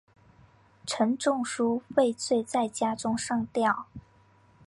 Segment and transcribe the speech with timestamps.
[0.87, 3.85] 陈仲书畏罪在家中上吊。